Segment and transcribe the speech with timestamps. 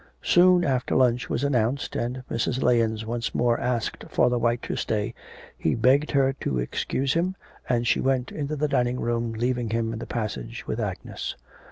[0.23, 2.63] Soon after lunch was announced, and Mrs.
[2.63, 5.13] Lahens once more asked Father White to stay.
[5.55, 7.35] He begged her to excuse him,
[7.69, 11.35] and she went into the diningroom leaving him in the passage with Agnes.